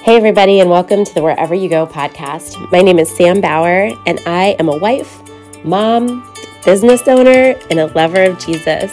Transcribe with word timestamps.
Hey, 0.00 0.16
everybody, 0.16 0.60
and 0.60 0.70
welcome 0.70 1.04
to 1.04 1.12
the 1.12 1.22
Wherever 1.24 1.56
You 1.56 1.68
Go 1.68 1.84
podcast. 1.84 2.70
My 2.70 2.82
name 2.82 3.00
is 3.00 3.10
Sam 3.10 3.40
Bauer, 3.40 3.90
and 4.06 4.20
I 4.26 4.54
am 4.60 4.68
a 4.68 4.78
wife, 4.78 5.20
mom, 5.64 6.24
business 6.64 7.06
owner, 7.08 7.58
and 7.68 7.80
a 7.80 7.86
lover 7.86 8.22
of 8.22 8.38
Jesus. 8.38 8.92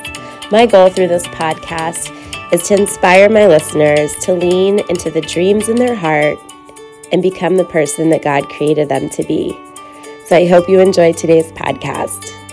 My 0.51 0.65
goal 0.65 0.89
through 0.89 1.09
this 1.09 1.27
podcast 1.27 2.11
is 2.51 2.67
to 2.67 2.73
inspire 2.73 3.29
my 3.29 3.45
listeners 3.45 4.15
to 4.25 4.33
lean 4.33 4.79
into 4.89 5.11
the 5.11 5.21
dreams 5.21 5.69
in 5.69 5.75
their 5.75 5.95
heart 5.95 6.39
and 7.11 7.21
become 7.21 7.55
the 7.55 7.65
person 7.65 8.09
that 8.09 8.23
God 8.23 8.49
created 8.49 8.89
them 8.89 9.07
to 9.11 9.23
be. 9.23 9.57
So 10.25 10.35
I 10.35 10.47
hope 10.47 10.67
you 10.67 10.79
enjoy 10.79 11.13
today's 11.13 11.51
podcast. 11.51 12.44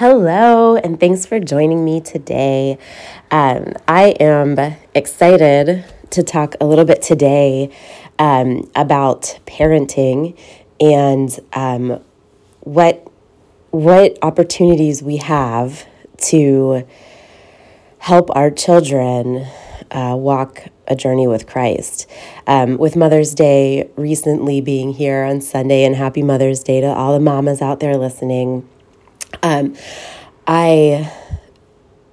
Hello, 0.00 0.76
and 0.76 0.98
thanks 0.98 1.26
for 1.26 1.38
joining 1.38 1.84
me 1.84 2.00
today. 2.00 2.78
Um, 3.30 3.74
I 3.86 4.16
am 4.18 4.58
excited 4.94 5.84
to 6.08 6.22
talk 6.22 6.54
a 6.58 6.64
little 6.64 6.86
bit 6.86 7.02
today 7.02 7.68
um, 8.18 8.70
about 8.74 9.38
parenting 9.44 10.38
and 10.80 11.38
um, 11.52 12.02
what 12.60 13.06
what 13.72 14.18
opportunities 14.22 15.02
we 15.02 15.18
have 15.18 15.84
to 16.30 16.86
help 17.98 18.34
our 18.34 18.50
children 18.50 19.46
uh, 19.90 20.16
walk 20.18 20.62
a 20.88 20.96
journey 20.96 21.26
with 21.26 21.46
Christ. 21.46 22.08
Um, 22.46 22.78
with 22.78 22.96
Mother's 22.96 23.34
Day 23.34 23.90
recently 23.96 24.62
being 24.62 24.94
here 24.94 25.24
on 25.24 25.42
Sunday, 25.42 25.84
and 25.84 25.94
happy 25.94 26.22
Mother's 26.22 26.62
Day 26.62 26.80
to 26.80 26.86
all 26.86 27.12
the 27.12 27.20
mamas 27.20 27.60
out 27.60 27.80
there 27.80 27.98
listening. 27.98 28.66
Um, 29.42 29.74
I 30.46 31.10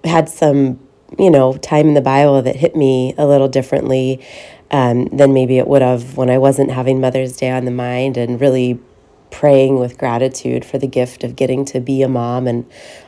had 0.04 0.30
some, 0.30 0.80
you 1.18 1.30
know, 1.30 1.54
time 1.58 1.88
in 1.88 1.94
the 1.94 2.02
Bible 2.02 2.42
that 2.42 2.56
hit 2.56 2.76
me 2.76 3.14
a 3.18 3.26
little 3.26 3.48
differently 3.48 4.26
um, 4.72 5.06
than 5.06 5.34
maybe 5.34 5.58
it 5.58 5.68
would 5.68 5.82
have 5.82 6.18
when 6.18 6.30
I 6.30 6.38
wasn't 6.38 6.72
having 6.72 7.00
Mother's 7.00 7.38
Day 7.38 7.50
on 7.50 7.66
the 7.66 7.72
mind 7.72 8.18
and 8.18 8.40
really 8.40 8.80
praying 9.32 9.80
with 9.80 9.98
gratitude 9.98 10.64
for 10.64 10.78
the 10.78 10.88
gift 10.88 11.24
of 11.24 11.36
getting 11.36 11.66
to 11.66 11.80
be 11.80 12.02
a 12.02 12.08
mom 12.08 12.48
and 12.48 12.66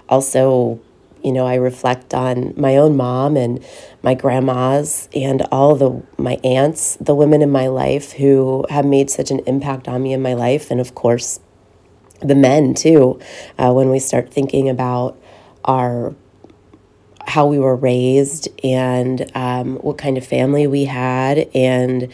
also 0.09 0.79
you 1.23 1.31
know 1.31 1.47
i 1.47 1.55
reflect 1.55 2.13
on 2.13 2.53
my 2.57 2.75
own 2.75 2.95
mom 2.97 3.37
and 3.37 3.63
my 4.03 4.13
grandmas 4.13 5.07
and 5.13 5.41
all 5.51 5.75
the 5.75 6.01
my 6.17 6.35
aunts 6.43 6.97
the 6.97 7.15
women 7.15 7.41
in 7.41 7.49
my 7.49 7.67
life 7.67 8.13
who 8.13 8.65
have 8.69 8.85
made 8.85 9.09
such 9.09 9.31
an 9.31 9.39
impact 9.39 9.87
on 9.87 10.01
me 10.03 10.13
in 10.13 10.21
my 10.21 10.33
life. 10.33 10.71
And 10.71 10.79
of 10.79 10.95
course 10.95 11.39
the 12.21 12.35
men 12.35 12.73
too 12.73 13.19
uh, 13.57 13.71
when 13.71 13.89
we 13.89 13.99
start 13.99 14.31
thinking 14.31 14.69
about 14.69 15.17
our 15.65 16.13
how 17.27 17.45
we 17.45 17.59
were 17.59 17.75
raised 17.75 18.47
and 18.63 19.31
um, 19.35 19.75
what 19.77 19.97
kind 19.97 20.17
of 20.17 20.25
family 20.25 20.65
we 20.65 20.85
had 20.85 21.47
and 21.53 22.11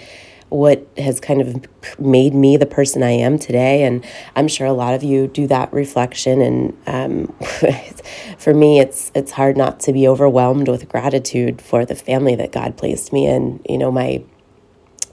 what 0.50 0.88
has 0.98 1.20
kind 1.20 1.42
of 1.42 2.00
made 2.00 2.34
me 2.34 2.58
the 2.58 2.66
person 2.66 3.02
I 3.02 3.12
am 3.12 3.40
today. 3.40 3.84
And 3.84 4.06
I'm 4.36 4.48
sure 4.48 4.68
a 4.68 4.74
lot 4.74 4.94
of 4.94 5.04
you 5.04 5.28
do 5.28 5.48
that 5.48 5.72
reflection. 5.74 6.42
And 6.42 6.78
um, 6.86 7.36
for 8.38 8.54
me, 8.54 8.80
it's 8.80 9.12
it's 9.16 9.32
hard 9.32 9.58
not 9.58 9.80
to 9.82 9.94
be 9.94 10.08
overwhelmed 10.08 10.68
with 10.68 10.88
gratitude 10.90 11.62
for 11.62 11.86
the 11.86 11.96
family 11.96 12.36
that 12.36 12.52
God 12.52 12.78
placed 12.78 13.12
me 13.12 13.28
in. 13.28 13.62
You 13.68 13.78
know, 13.78 13.92
my 13.92 14.24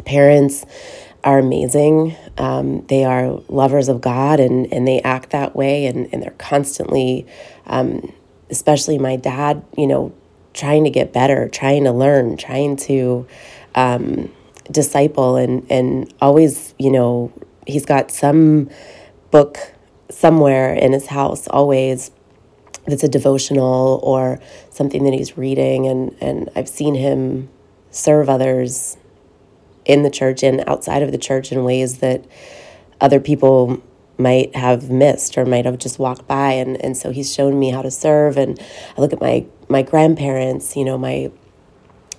parents 0.04 0.66
are 1.24 1.38
amazing. 1.38 2.16
Um, 2.38 2.84
they 2.86 3.04
are 3.04 3.40
lovers 3.48 3.88
of 3.88 4.00
God 4.00 4.40
and, 4.40 4.72
and 4.72 4.86
they 4.86 5.00
act 5.02 5.30
that 5.30 5.54
way 5.54 5.86
and, 5.86 6.08
and 6.12 6.22
they're 6.22 6.32
constantly, 6.32 7.26
um, 7.66 8.12
especially 8.50 8.98
my 8.98 9.16
dad, 9.16 9.64
you 9.76 9.86
know, 9.86 10.12
trying 10.52 10.84
to 10.84 10.90
get 10.90 11.12
better, 11.12 11.48
trying 11.48 11.84
to 11.84 11.92
learn, 11.92 12.36
trying 12.36 12.76
to 12.76 13.26
um, 13.74 14.30
disciple 14.70 15.36
and, 15.36 15.66
and 15.70 16.12
always, 16.20 16.74
you 16.78 16.90
know, 16.90 17.32
he's 17.66 17.86
got 17.86 18.10
some 18.10 18.68
book 19.30 19.56
somewhere 20.10 20.74
in 20.74 20.92
his 20.92 21.06
house 21.06 21.48
always 21.48 22.10
that's 22.86 23.02
a 23.02 23.08
devotional 23.08 24.00
or 24.02 24.40
something 24.70 25.04
that 25.04 25.14
he's 25.14 25.38
reading 25.38 25.86
and, 25.86 26.14
and 26.20 26.50
I've 26.54 26.68
seen 26.68 26.94
him 26.94 27.48
serve 27.90 28.28
others 28.28 28.96
in 29.84 30.02
the 30.02 30.10
church 30.10 30.42
and 30.42 30.62
outside 30.66 31.02
of 31.02 31.12
the 31.12 31.18
church 31.18 31.52
in 31.52 31.64
ways 31.64 31.98
that 31.98 32.24
other 33.00 33.20
people 33.20 33.82
might 34.18 34.54
have 34.54 34.90
missed 34.90 35.36
or 35.36 35.44
might 35.44 35.64
have 35.64 35.78
just 35.78 35.98
walked 35.98 36.26
by. 36.26 36.52
And, 36.52 36.82
and 36.82 36.96
so 36.96 37.10
he's 37.10 37.32
shown 37.32 37.58
me 37.58 37.70
how 37.70 37.82
to 37.82 37.90
serve. 37.90 38.36
And 38.36 38.60
I 38.96 39.00
look 39.00 39.12
at 39.12 39.20
my 39.20 39.46
my 39.68 39.82
grandparents, 39.82 40.76
you 40.76 40.84
know, 40.84 40.98
my 40.98 41.30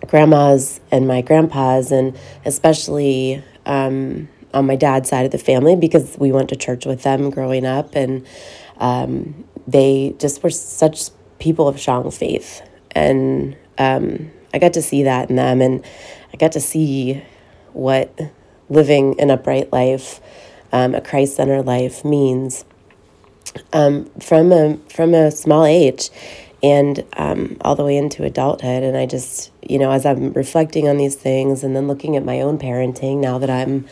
grandmas 0.07 0.81
and 0.91 1.07
my 1.07 1.21
grandpas 1.21 1.91
and 1.91 2.17
especially 2.45 3.43
um, 3.65 4.27
on 4.53 4.65
my 4.65 4.75
dad's 4.75 5.09
side 5.09 5.25
of 5.25 5.31
the 5.31 5.37
family 5.37 5.75
because 5.75 6.17
we 6.17 6.31
went 6.31 6.49
to 6.49 6.55
church 6.55 6.85
with 6.85 7.03
them 7.03 7.29
growing 7.29 7.65
up. 7.65 7.95
And 7.95 8.25
um, 8.77 9.45
they 9.67 10.15
just 10.17 10.43
were 10.43 10.49
such 10.49 11.09
people 11.39 11.67
of 11.67 11.79
strong 11.79 12.09
faith. 12.11 12.61
And 12.91 13.55
um, 13.77 14.31
I 14.53 14.59
got 14.59 14.73
to 14.73 14.81
see 14.81 15.03
that 15.03 15.29
in 15.29 15.35
them. 15.35 15.61
And 15.61 15.85
I 16.33 16.37
got 16.37 16.53
to 16.53 16.59
see 16.59 17.23
what 17.75 18.17
living 18.69 19.19
an 19.19 19.31
upright 19.31 19.71
life, 19.71 20.19
um, 20.71 20.95
a 20.95 21.01
Christ 21.01 21.35
centered 21.35 21.63
life 21.63 22.03
means 22.03 22.65
um, 23.71 24.05
from 24.19 24.51
a 24.51 24.77
from 24.89 25.13
a 25.13 25.31
small 25.31 25.65
age, 25.65 26.09
and 26.61 27.03
um, 27.17 27.57
all 27.61 27.75
the 27.75 27.83
way 27.83 27.97
into 27.97 28.23
adulthood. 28.23 28.83
And 28.83 28.97
I 28.97 29.05
just, 29.05 29.51
you 29.61 29.77
know, 29.77 29.91
as 29.91 30.05
I'm 30.05 30.33
reflecting 30.33 30.87
on 30.87 30.97
these 30.97 31.15
things, 31.15 31.63
and 31.63 31.75
then 31.75 31.87
looking 31.87 32.15
at 32.15 32.25
my 32.25 32.41
own 32.41 32.57
parenting 32.57 33.17
now 33.17 33.37
that 33.37 33.49
I'm, 33.49 33.85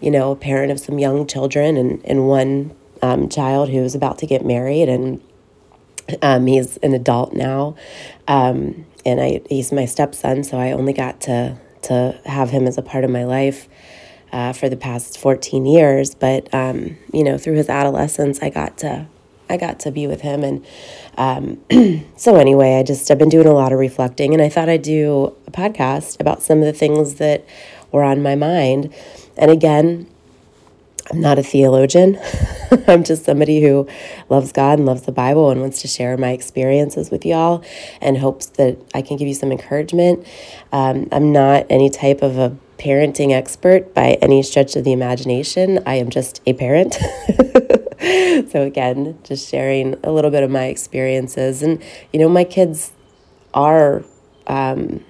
you 0.00 0.10
know, 0.10 0.32
a 0.32 0.36
parent 0.36 0.72
of 0.72 0.80
some 0.80 0.98
young 0.98 1.26
children 1.26 1.76
and 1.76 2.04
and 2.04 2.26
one 2.26 2.74
um, 3.02 3.28
child 3.28 3.68
who's 3.68 3.94
about 3.94 4.18
to 4.18 4.26
get 4.26 4.44
married 4.44 4.88
and. 4.88 5.20
Um, 6.20 6.46
he's 6.46 6.76
an 6.78 6.92
adult 6.92 7.32
now, 7.32 7.76
um, 8.28 8.84
and 9.06 9.22
I 9.22 9.40
he's 9.48 9.72
my 9.72 9.86
stepson, 9.86 10.44
so 10.44 10.58
I 10.58 10.72
only 10.72 10.92
got 10.92 11.22
to 11.22 11.56
to 11.84 12.18
have 12.24 12.50
him 12.50 12.66
as 12.66 12.78
a 12.78 12.82
part 12.82 13.04
of 13.04 13.10
my 13.10 13.24
life 13.24 13.68
uh, 14.32 14.52
for 14.52 14.68
the 14.68 14.76
past 14.76 15.18
14 15.18 15.64
years. 15.66 16.14
But 16.14 16.52
um, 16.52 16.96
you 17.12 17.24
know, 17.24 17.38
through 17.38 17.54
his 17.54 17.68
adolescence, 17.68 18.40
I 18.42 18.50
got 18.50 18.78
to 18.78 19.06
I 19.48 19.56
got 19.56 19.78
to 19.80 19.90
be 19.90 20.06
with 20.06 20.22
him, 20.22 20.42
and 20.42 20.66
um, 21.18 22.04
so 22.16 22.36
anyway, 22.36 22.78
I 22.78 22.82
just 22.82 23.10
I've 23.10 23.18
been 23.18 23.28
doing 23.28 23.46
a 23.46 23.52
lot 23.52 23.72
of 23.72 23.78
reflecting, 23.78 24.32
and 24.32 24.42
I 24.42 24.48
thought 24.48 24.68
I'd 24.68 24.82
do 24.82 25.34
a 25.46 25.50
podcast 25.50 26.20
about 26.20 26.42
some 26.42 26.58
of 26.58 26.64
the 26.64 26.72
things 26.72 27.16
that 27.16 27.44
were 27.92 28.02
on 28.02 28.22
my 28.22 28.34
mind. 28.34 28.92
And 29.36 29.50
again, 29.50 30.06
I'm 31.10 31.20
not 31.20 31.38
a 31.38 31.42
theologian. 31.42 32.18
I'm 32.88 33.04
just 33.04 33.24
somebody 33.24 33.60
who 33.62 33.86
loves 34.30 34.52
God 34.52 34.78
and 34.78 34.86
loves 34.86 35.02
the 35.02 35.12
Bible 35.12 35.50
and 35.50 35.60
wants 35.60 35.82
to 35.82 35.88
share 35.88 36.16
my 36.16 36.30
experiences 36.30 37.10
with 37.10 37.26
y'all 37.26 37.62
and 38.00 38.16
hopes 38.16 38.46
that 38.46 38.78
I 38.94 39.02
can 39.02 39.18
give 39.18 39.28
you 39.28 39.34
some 39.34 39.52
encouragement. 39.52 40.26
Um, 40.72 41.08
I'm 41.12 41.30
not 41.30 41.66
any 41.68 41.90
type 41.90 42.22
of 42.22 42.38
a 42.38 42.56
parenting 42.78 43.32
expert 43.32 43.92
by 43.92 44.18
any 44.22 44.42
stretch 44.42 44.76
of 44.76 44.84
the 44.84 44.92
imagination. 44.92 45.80
I 45.84 45.96
am 45.96 46.08
just 46.08 46.40
a 46.46 46.54
parent. 46.54 46.94
so, 48.50 48.62
again, 48.62 49.18
just 49.24 49.48
sharing 49.48 49.96
a 50.04 50.10
little 50.10 50.30
bit 50.30 50.42
of 50.42 50.50
my 50.50 50.64
experiences. 50.64 51.62
And, 51.62 51.82
you 52.12 52.18
know, 52.18 52.28
my 52.28 52.44
kids 52.44 52.92
are. 53.52 54.04
Um, 54.46 55.04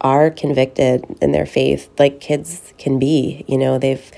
are 0.00 0.30
convicted 0.30 1.04
in 1.20 1.32
their 1.32 1.46
faith 1.46 1.88
like 1.98 2.20
kids 2.20 2.72
can 2.78 3.00
be 3.00 3.44
you 3.48 3.58
know 3.58 3.78
they've 3.78 4.12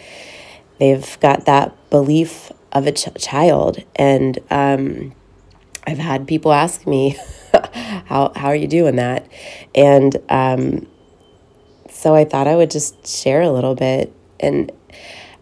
they've 0.80 1.20
got 1.20 1.44
that 1.44 1.76
belief 1.90 2.50
of 2.72 2.86
a 2.86 2.92
ch- 2.92 3.14
child. 3.18 3.84
And 3.94 4.38
um, 4.50 5.14
I've 5.86 5.98
had 5.98 6.26
people 6.26 6.52
ask 6.52 6.86
me, 6.86 7.16
how, 8.06 8.32
how 8.34 8.48
are 8.48 8.56
you 8.56 8.66
doing 8.66 8.96
that? 8.96 9.28
And 9.74 10.16
um, 10.28 10.86
so 11.90 12.14
I 12.14 12.24
thought 12.24 12.48
I 12.48 12.56
would 12.56 12.70
just 12.70 13.06
share 13.06 13.42
a 13.42 13.50
little 13.50 13.74
bit. 13.74 14.12
And 14.40 14.72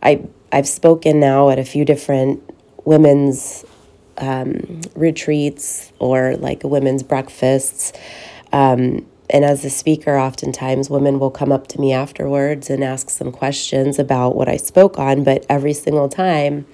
I, 0.03 0.27
I've 0.53 0.69
spoken 0.69 1.21
now 1.21 1.51
at 1.51 1.59
a 1.59 1.65
few 1.65 1.85
different 1.85 2.43
women's 2.85 3.65
um, 4.19 4.81
retreats 4.97 5.93
or 5.99 6.37
like 6.37 6.65
women's 6.65 7.03
breakfasts. 7.03 7.93
Um, 8.53 9.07
and 9.31 9.45
as 9.45 9.65
a 9.65 9.71
speaker, 9.71 10.17
oftentimes 10.17 10.89
women 10.89 11.19
will 11.19 11.31
come 11.31 11.53
up 11.53 11.67
to 11.69 11.81
me 11.81 11.93
afterwards 11.93 12.71
and 12.71 12.83
ask 12.83 13.11
some 13.11 13.31
questions 13.31 13.99
about 13.99 14.35
what 14.35 14.49
I 14.49 14.57
spoke 14.57 14.99
on, 14.99 15.25
but 15.25 15.45
every 15.49 15.73
single 15.73 16.09
time 16.09 16.67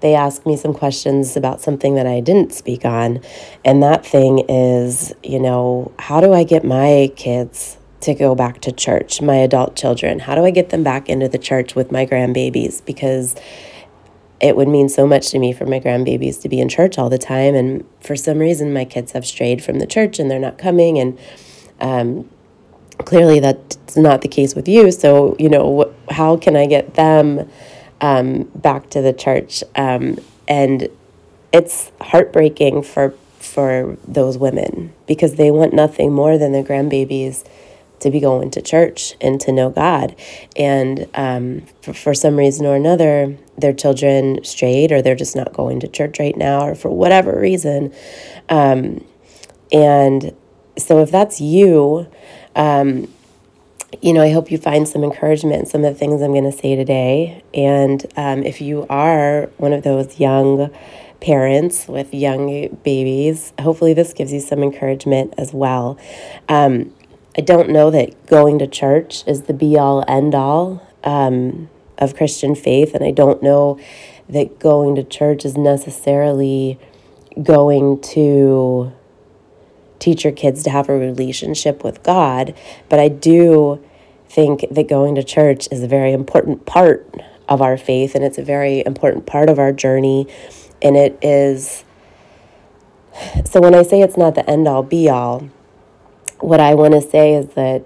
they 0.00 0.14
ask 0.14 0.46
me 0.46 0.56
some 0.56 0.72
questions 0.72 1.36
about 1.36 1.60
something 1.60 1.94
that 1.94 2.06
I 2.06 2.20
didn't 2.20 2.52
speak 2.52 2.84
on. 2.84 3.20
And 3.64 3.82
that 3.82 4.04
thing 4.04 4.44
is, 4.48 5.12
you 5.22 5.38
know, 5.38 5.92
how 5.98 6.20
do 6.20 6.32
I 6.32 6.44
get 6.44 6.64
my 6.64 7.12
kids 7.16 7.76
to 8.00 8.14
go 8.14 8.34
back 8.34 8.62
to 8.62 8.72
church, 8.72 9.20
my 9.20 9.36
adult 9.36 9.76
children? 9.76 10.20
How 10.20 10.34
do 10.34 10.44
I 10.44 10.50
get 10.50 10.70
them 10.70 10.82
back 10.82 11.08
into 11.08 11.28
the 11.28 11.38
church 11.38 11.74
with 11.74 11.92
my 11.92 12.06
grandbabies? 12.06 12.84
Because 12.84 13.34
it 14.40 14.56
would 14.56 14.68
mean 14.68 14.88
so 14.88 15.06
much 15.06 15.30
to 15.30 15.38
me 15.38 15.52
for 15.52 15.66
my 15.66 15.78
grandbabies 15.78 16.40
to 16.40 16.48
be 16.48 16.60
in 16.60 16.68
church 16.70 16.96
all 16.96 17.10
the 17.10 17.18
time. 17.18 17.54
And 17.54 17.84
for 18.00 18.16
some 18.16 18.38
reason, 18.38 18.72
my 18.72 18.86
kids 18.86 19.12
have 19.12 19.26
strayed 19.26 19.62
from 19.62 19.80
the 19.80 19.86
church 19.86 20.18
and 20.18 20.30
they're 20.30 20.38
not 20.38 20.56
coming. 20.56 20.98
And 20.98 21.18
um, 21.80 22.28
clearly 23.04 23.40
that's 23.40 23.96
not 23.96 24.22
the 24.22 24.28
case 24.28 24.54
with 24.54 24.68
you. 24.68 24.90
So, 24.90 25.36
you 25.38 25.48
know, 25.48 25.94
wh- 26.08 26.12
how 26.12 26.36
can 26.36 26.56
I 26.56 26.66
get 26.66 26.94
them 26.94 27.50
um, 28.00 28.44
back 28.54 28.90
to 28.90 29.02
the 29.02 29.12
church? 29.12 29.64
Um, 29.76 30.18
and 30.48 30.88
it's 31.52 31.90
heartbreaking 32.00 32.82
for 32.82 33.14
for 33.38 33.96
those 34.06 34.36
women 34.36 34.92
because 35.06 35.36
they 35.36 35.50
want 35.50 35.72
nothing 35.72 36.12
more 36.12 36.36
than 36.36 36.52
their 36.52 36.62
grandbabies 36.62 37.44
to 38.00 38.10
be 38.10 38.20
going 38.20 38.50
to 38.50 38.62
church 38.62 39.14
and 39.20 39.40
to 39.40 39.52
know 39.52 39.70
God. 39.70 40.14
And 40.56 41.08
um, 41.14 41.62
for, 41.82 41.92
for 41.92 42.14
some 42.14 42.36
reason 42.36 42.66
or 42.66 42.76
another, 42.76 43.36
their 43.56 43.72
children 43.72 44.42
strayed 44.44 44.92
or 44.92 45.02
they're 45.02 45.14
just 45.14 45.36
not 45.36 45.52
going 45.52 45.80
to 45.80 45.88
church 45.88 46.18
right 46.18 46.36
now 46.36 46.66
or 46.66 46.74
for 46.74 46.90
whatever 46.90 47.38
reason. 47.38 47.92
Um, 48.48 49.04
and 49.72 50.34
so 50.80 50.98
if 50.98 51.10
that's 51.10 51.40
you, 51.40 52.06
um, 52.56 53.12
you 54.02 54.12
know, 54.12 54.22
I 54.22 54.30
hope 54.30 54.50
you 54.50 54.58
find 54.58 54.88
some 54.88 55.02
encouragement 55.02 55.60
in 55.60 55.66
some 55.66 55.84
of 55.84 55.92
the 55.92 55.98
things 55.98 56.22
I'm 56.22 56.32
going 56.32 56.44
to 56.44 56.52
say 56.52 56.76
today. 56.76 57.42
And 57.52 58.06
um, 58.16 58.42
if 58.44 58.60
you 58.60 58.86
are 58.88 59.50
one 59.56 59.72
of 59.72 59.82
those 59.82 60.20
young 60.20 60.70
parents 61.20 61.88
with 61.88 62.14
young 62.14 62.68
babies, 62.82 63.52
hopefully 63.60 63.92
this 63.92 64.12
gives 64.12 64.32
you 64.32 64.40
some 64.40 64.62
encouragement 64.62 65.34
as 65.36 65.52
well. 65.52 65.98
Um, 66.48 66.94
I 67.36 67.42
don't 67.42 67.70
know 67.70 67.90
that 67.90 68.26
going 68.26 68.58
to 68.60 68.66
church 68.66 69.24
is 69.26 69.42
the 69.42 69.52
be 69.52 69.76
all 69.76 70.04
end 70.08 70.34
all 70.34 70.86
um, 71.04 71.68
of 71.98 72.16
Christian 72.16 72.54
faith, 72.54 72.94
and 72.94 73.04
I 73.04 73.10
don't 73.10 73.42
know 73.42 73.78
that 74.28 74.58
going 74.58 74.94
to 74.96 75.04
church 75.04 75.44
is 75.44 75.56
necessarily 75.56 76.78
going 77.42 78.00
to 78.00 78.92
teach 80.00 80.24
your 80.24 80.32
kids 80.32 80.64
to 80.64 80.70
have 80.70 80.88
a 80.88 80.98
relationship 80.98 81.84
with 81.84 82.02
God, 82.02 82.54
but 82.88 82.98
I 82.98 83.08
do 83.08 83.84
think 84.28 84.64
that 84.70 84.88
going 84.88 85.14
to 85.14 85.22
church 85.22 85.68
is 85.70 85.82
a 85.82 85.88
very 85.88 86.12
important 86.12 86.66
part 86.66 87.06
of 87.48 87.60
our 87.60 87.76
faith 87.76 88.14
and 88.14 88.24
it's 88.24 88.38
a 88.38 88.42
very 88.42 88.84
important 88.84 89.26
part 89.26 89.50
of 89.50 89.58
our 89.58 89.72
journey. 89.72 90.26
And 90.82 90.96
it 90.96 91.18
is, 91.22 91.84
so 93.44 93.60
when 93.60 93.74
I 93.74 93.82
say 93.82 94.00
it's 94.00 94.16
not 94.16 94.34
the 94.34 94.48
end 94.48 94.66
all 94.66 94.82
be 94.82 95.08
all, 95.08 95.48
what 96.38 96.60
I 96.60 96.74
want 96.74 96.94
to 96.94 97.02
say 97.02 97.34
is 97.34 97.48
that 97.50 97.84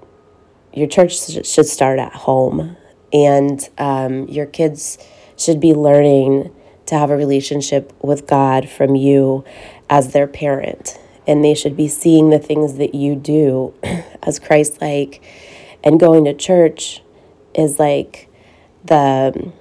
your 0.72 0.87
church 0.87 1.46
should 1.46 1.66
start 1.66 1.99
at 1.99 2.12
home 2.12 2.76
and 3.12 3.69
um, 3.78 4.28
your 4.28 4.46
kids 4.46 4.99
should 5.37 5.61
be 5.61 5.72
learning 5.72 6.55
to 6.87 6.99
have 6.99 7.11
a 7.11 7.16
relationship 7.16 7.93
with 8.02 8.26
God 8.26 8.69
from 8.69 8.94
you 8.94 9.44
as 9.88 10.12
their 10.12 10.26
parent 10.26 10.99
and 11.26 11.44
they 11.44 11.55
should 11.55 11.76
be 11.76 11.88
seeing 11.88 12.31
the 12.31 12.38
things 12.38 12.76
that 12.76 12.94
you 12.94 13.15
do 13.15 13.75
as 14.23 14.38
Christ 14.38 14.81
like. 14.81 15.23
And 15.82 16.00
going 16.00 16.25
to 16.25 16.35
church 16.35 17.03
is 17.55 17.79
like 17.79 18.29
the 18.85 19.53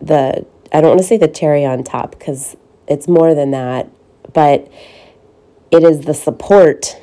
the 0.00 0.46
I 0.72 0.80
don't 0.80 0.90
want 0.90 1.00
to 1.00 1.06
say 1.06 1.16
the 1.16 1.28
cherry 1.28 1.64
on 1.64 1.82
top 1.82 2.12
because 2.12 2.56
it's 2.86 3.08
more 3.08 3.34
than 3.34 3.50
that, 3.50 3.88
but 4.32 4.70
it 5.70 5.82
is 5.82 6.02
the 6.02 6.14
support 6.14 6.96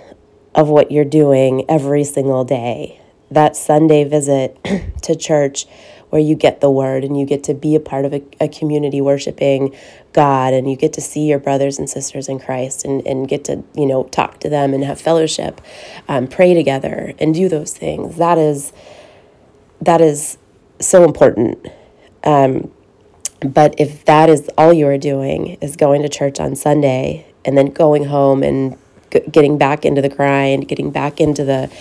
of 0.56 0.70
what 0.70 0.92
you're 0.92 1.06
doing 1.06 1.66
every 1.70 2.04
single 2.04 2.44
day. 2.44 3.02
That 3.30 3.56
Sunday 3.56 4.04
visit 4.04 4.58
to 5.04 5.16
church 5.16 5.66
where 6.10 6.22
you 6.22 6.36
get 6.36 6.62
the 6.62 6.70
word 6.70 7.04
and 7.04 7.20
you 7.20 7.26
get 7.26 7.44
to 7.44 7.54
be 7.54 7.76
a 7.76 7.80
part 7.80 8.06
of 8.06 8.14
a, 8.14 8.24
a 8.40 8.48
community 8.48 9.02
worshiping 9.02 9.76
God 10.14 10.54
and 10.54 10.70
you 10.70 10.78
get 10.78 10.94
to 10.94 11.02
see 11.02 11.28
your 11.28 11.40
brothers 11.40 11.78
and 11.78 11.90
sisters 11.90 12.30
in 12.30 12.40
Christ 12.40 12.86
and, 12.86 13.06
and 13.06 13.28
get 13.28 13.44
to, 13.46 13.64
you 13.76 13.86
know, 13.86 14.04
talk 14.06 14.40
to 14.40 14.50
them 14.50 14.74
and 14.74 14.84
have 14.84 15.00
fellowship, 15.02 15.62
um, 16.08 16.28
pray 16.28 16.54
together 16.54 17.14
and 17.20 17.34
do 17.34 17.50
those 17.50 17.74
things. 17.74 18.18
That 18.18 18.38
is 18.38 18.72
that 19.82 20.02
is 20.02 20.38
so 20.80 21.04
important. 21.04 21.68
Um, 22.24 22.72
but 23.42 23.76
if 23.78 24.06
that 24.06 24.30
is 24.30 24.50
all 24.58 24.74
you 24.74 24.88
are 24.88 24.98
doing 24.98 25.58
is 25.62 25.76
going 25.76 26.02
to 26.02 26.10
church 26.10 26.40
on 26.40 26.56
Sunday 26.56 27.32
and 27.46 27.58
then 27.58 27.68
going 27.68 28.06
home 28.06 28.42
and 28.42 28.78
g- 29.12 29.22
getting 29.32 29.58
back 29.58 29.86
into 29.86 30.02
the 30.02 30.10
grind, 30.10 30.68
getting 30.68 30.90
back 30.90 31.22
into 31.22 31.44
the 31.44 31.72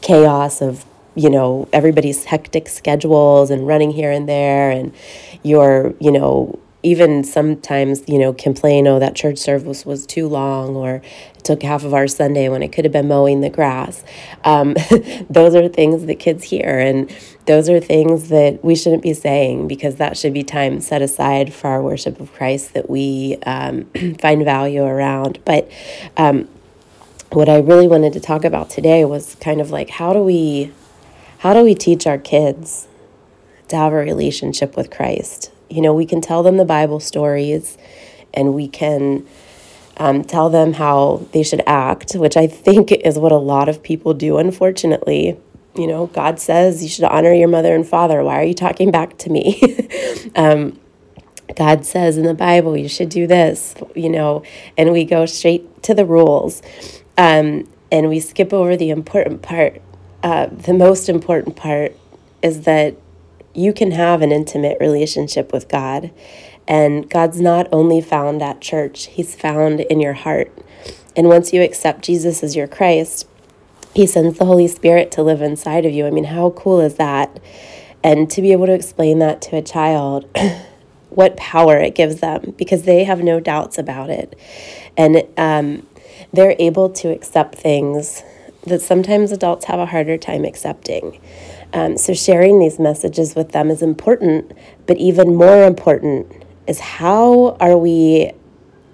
chaos 0.00 0.60
of 0.60 0.84
you 1.14 1.30
know 1.30 1.68
everybody's 1.72 2.24
hectic 2.24 2.68
schedules 2.68 3.50
and 3.50 3.66
running 3.66 3.90
here 3.90 4.10
and 4.10 4.28
there 4.28 4.70
and 4.70 4.94
you're 5.42 5.94
you 6.00 6.10
know 6.10 6.58
even 6.82 7.24
sometimes 7.24 8.06
you 8.06 8.18
know 8.18 8.32
complain 8.32 8.86
oh 8.86 8.98
that 8.98 9.14
church 9.16 9.38
service 9.38 9.86
was 9.86 10.06
too 10.06 10.28
long 10.28 10.76
or 10.76 10.96
it 11.34 11.44
took 11.44 11.62
half 11.62 11.82
of 11.84 11.94
our 11.94 12.06
sunday 12.06 12.48
when 12.48 12.62
it 12.62 12.72
could 12.72 12.84
have 12.84 12.92
been 12.92 13.08
mowing 13.08 13.40
the 13.40 13.50
grass. 13.50 14.04
Um, 14.44 14.76
those 15.30 15.54
are 15.54 15.68
things 15.68 16.04
that 16.06 16.16
kids 16.16 16.44
hear 16.44 16.78
and 16.78 17.10
those 17.46 17.68
are 17.68 17.80
things 17.80 18.28
that 18.28 18.64
we 18.64 18.74
shouldn't 18.74 19.02
be 19.02 19.14
saying 19.14 19.66
because 19.68 19.96
that 19.96 20.16
should 20.16 20.34
be 20.34 20.42
time 20.42 20.80
set 20.80 21.00
aside 21.02 21.52
for 21.52 21.68
our 21.68 21.82
worship 21.82 22.20
of 22.20 22.32
christ 22.32 22.74
that 22.74 22.88
we 22.90 23.38
um, 23.46 23.84
find 24.20 24.44
value 24.44 24.84
around. 24.84 25.38
But 25.44 25.70
um, 26.16 26.48
what 27.30 27.48
i 27.48 27.58
really 27.58 27.88
wanted 27.88 28.12
to 28.12 28.20
talk 28.20 28.44
about 28.44 28.70
today 28.70 29.04
was 29.04 29.34
kind 29.36 29.60
of 29.60 29.70
like 29.70 29.90
how 29.90 30.12
do 30.12 30.20
we 30.20 30.70
how 31.44 31.52
do 31.52 31.62
we 31.62 31.74
teach 31.74 32.06
our 32.06 32.16
kids 32.16 32.88
to 33.68 33.76
have 33.76 33.92
a 33.92 33.96
relationship 33.96 34.78
with 34.78 34.90
Christ? 34.90 35.52
You 35.68 35.82
know, 35.82 35.92
we 35.92 36.06
can 36.06 36.22
tell 36.22 36.42
them 36.42 36.56
the 36.56 36.64
Bible 36.64 37.00
stories 37.00 37.76
and 38.32 38.54
we 38.54 38.66
can 38.66 39.26
um, 39.98 40.24
tell 40.24 40.48
them 40.48 40.72
how 40.72 41.26
they 41.32 41.42
should 41.42 41.62
act, 41.66 42.14
which 42.14 42.38
I 42.38 42.46
think 42.46 42.92
is 42.92 43.18
what 43.18 43.30
a 43.30 43.36
lot 43.36 43.68
of 43.68 43.82
people 43.82 44.14
do, 44.14 44.38
unfortunately. 44.38 45.38
You 45.74 45.86
know, 45.86 46.06
God 46.06 46.40
says 46.40 46.82
you 46.82 46.88
should 46.88 47.04
honor 47.04 47.34
your 47.34 47.48
mother 47.48 47.74
and 47.74 47.86
father. 47.86 48.24
Why 48.24 48.40
are 48.40 48.44
you 48.44 48.54
talking 48.54 48.90
back 48.90 49.18
to 49.18 49.28
me? 49.28 49.60
um, 50.36 50.80
God 51.54 51.84
says 51.84 52.16
in 52.16 52.24
the 52.24 52.32
Bible 52.32 52.74
you 52.74 52.88
should 52.88 53.10
do 53.10 53.26
this, 53.26 53.74
you 53.94 54.08
know, 54.08 54.44
and 54.78 54.92
we 54.92 55.04
go 55.04 55.26
straight 55.26 55.82
to 55.82 55.92
the 55.92 56.06
rules. 56.06 56.62
Um, 57.18 57.68
and 57.92 58.08
we 58.08 58.18
skip 58.18 58.54
over 58.54 58.78
the 58.78 58.88
important 58.88 59.42
part 59.42 59.82
uh, 60.24 60.46
the 60.46 60.72
most 60.72 61.08
important 61.10 61.54
part 61.54 61.94
is 62.42 62.62
that 62.62 62.96
you 63.54 63.74
can 63.74 63.90
have 63.90 64.22
an 64.22 64.32
intimate 64.32 64.78
relationship 64.80 65.52
with 65.52 65.68
God. 65.68 66.10
And 66.66 67.08
God's 67.10 67.40
not 67.42 67.68
only 67.70 68.00
found 68.00 68.42
at 68.42 68.62
church, 68.62 69.06
He's 69.06 69.36
found 69.36 69.80
in 69.80 70.00
your 70.00 70.14
heart. 70.14 70.50
And 71.14 71.28
once 71.28 71.52
you 71.52 71.62
accept 71.62 72.02
Jesus 72.02 72.42
as 72.42 72.56
your 72.56 72.66
Christ, 72.66 73.28
He 73.94 74.06
sends 74.06 74.38
the 74.38 74.46
Holy 74.46 74.66
Spirit 74.66 75.12
to 75.12 75.22
live 75.22 75.42
inside 75.42 75.84
of 75.84 75.92
you. 75.92 76.06
I 76.06 76.10
mean, 76.10 76.24
how 76.24 76.50
cool 76.50 76.80
is 76.80 76.94
that? 76.94 77.38
And 78.02 78.30
to 78.30 78.40
be 78.40 78.52
able 78.52 78.66
to 78.66 78.72
explain 78.72 79.18
that 79.18 79.42
to 79.42 79.56
a 79.56 79.62
child, 79.62 80.26
what 81.10 81.36
power 81.36 81.76
it 81.76 81.94
gives 81.94 82.20
them 82.20 82.54
because 82.56 82.84
they 82.84 83.04
have 83.04 83.22
no 83.22 83.40
doubts 83.40 83.76
about 83.76 84.08
it. 84.08 84.38
And 84.96 85.22
um, 85.36 85.86
they're 86.32 86.56
able 86.58 86.88
to 86.90 87.08
accept 87.08 87.56
things 87.56 88.22
that 88.66 88.82
sometimes 88.82 89.32
adults 89.32 89.66
have 89.66 89.78
a 89.78 89.86
harder 89.86 90.16
time 90.16 90.44
accepting. 90.44 91.20
Um, 91.72 91.96
so, 91.96 92.14
sharing 92.14 92.58
these 92.58 92.78
messages 92.78 93.34
with 93.34 93.52
them 93.52 93.70
is 93.70 93.82
important, 93.82 94.52
but 94.86 94.96
even 94.96 95.34
more 95.34 95.64
important 95.64 96.44
is 96.66 96.80
how 96.80 97.56
are 97.60 97.76
we 97.76 98.32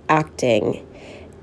acting 0.09 0.87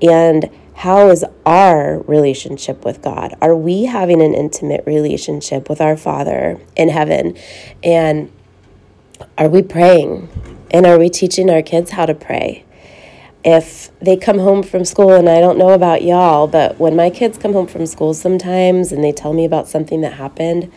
and 0.02 0.50
how 0.74 1.08
is 1.08 1.24
our 1.44 2.02
relationship 2.02 2.84
with 2.84 3.02
God? 3.02 3.34
Are 3.40 3.56
we 3.56 3.86
having 3.86 4.22
an 4.22 4.32
intimate 4.32 4.84
relationship 4.86 5.68
with 5.68 5.80
our 5.80 5.96
Father 5.96 6.60
in 6.76 6.88
heaven? 6.88 7.36
And 7.82 8.30
are 9.36 9.48
we 9.48 9.62
praying? 9.62 10.28
And 10.70 10.86
are 10.86 10.98
we 10.98 11.08
teaching 11.08 11.50
our 11.50 11.62
kids 11.62 11.90
how 11.90 12.06
to 12.06 12.14
pray? 12.14 12.64
If 13.48 13.90
they 14.00 14.16
come 14.16 14.38
home 14.38 14.62
from 14.62 14.84
school, 14.84 15.12
and 15.12 15.28
I 15.28 15.40
don't 15.40 15.58
know 15.58 15.70
about 15.70 16.02
y'all, 16.02 16.46
but 16.46 16.78
when 16.78 16.94
my 16.94 17.10
kids 17.10 17.38
come 17.38 17.52
home 17.52 17.66
from 17.66 17.86
school 17.86 18.14
sometimes 18.14 18.92
and 18.92 19.02
they 19.02 19.12
tell 19.12 19.32
me 19.32 19.44
about 19.44 19.68
something 19.68 20.00
that 20.02 20.14
happened, 20.14 20.70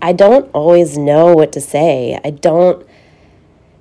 I 0.00 0.12
don't 0.12 0.50
always 0.52 0.96
know 0.96 1.34
what 1.34 1.52
to 1.52 1.60
say. 1.60 2.18
I 2.24 2.30
don't, 2.30 2.86